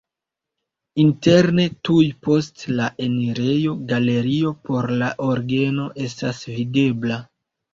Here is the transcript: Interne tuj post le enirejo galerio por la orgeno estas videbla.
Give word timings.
Interne 1.03 1.65
tuj 1.89 2.05
post 2.27 2.65
le 2.79 2.87
enirejo 3.09 3.75
galerio 3.93 4.55
por 4.71 4.89
la 5.03 5.13
orgeno 5.29 5.87
estas 6.07 6.43
videbla. 6.57 7.23